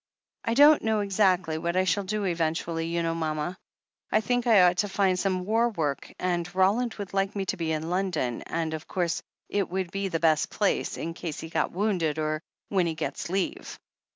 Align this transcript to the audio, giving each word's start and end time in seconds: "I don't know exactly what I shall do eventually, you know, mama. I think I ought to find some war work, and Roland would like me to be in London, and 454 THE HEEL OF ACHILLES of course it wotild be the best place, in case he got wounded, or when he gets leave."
"I 0.43 0.55
don't 0.55 0.81
know 0.81 1.01
exactly 1.01 1.59
what 1.59 1.75
I 1.77 1.83
shall 1.83 2.05
do 2.05 2.23
eventually, 2.23 2.87
you 2.87 3.03
know, 3.03 3.13
mama. 3.13 3.55
I 4.11 4.19
think 4.19 4.47
I 4.47 4.63
ought 4.63 4.77
to 4.77 4.89
find 4.89 5.19
some 5.19 5.45
war 5.45 5.69
work, 5.69 6.11
and 6.17 6.49
Roland 6.55 6.95
would 6.95 7.13
like 7.13 7.35
me 7.35 7.45
to 7.45 7.57
be 7.57 7.71
in 7.71 7.87
London, 7.91 8.41
and 8.47 8.71
454 8.71 8.71
THE 8.71 8.73
HEEL 8.73 8.73
OF 8.73 8.77
ACHILLES 8.81 8.85
of 8.87 8.89
course 8.89 9.23
it 9.49 9.65
wotild 9.69 9.91
be 9.91 10.07
the 10.07 10.19
best 10.19 10.49
place, 10.49 10.97
in 10.97 11.13
case 11.13 11.39
he 11.39 11.49
got 11.49 11.71
wounded, 11.71 12.17
or 12.17 12.41
when 12.69 12.87
he 12.87 12.95
gets 12.95 13.29
leave." 13.29 13.77